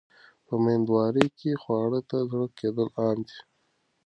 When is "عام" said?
2.99-3.17